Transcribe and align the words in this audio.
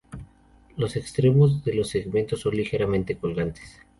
Los 0.77 0.95
extremos 0.95 1.63
de 1.63 1.75
los 1.75 1.89
segmentos 1.89 2.39
son 2.41 2.55
ligeramente 2.55 3.19
colgantes. 3.19 3.81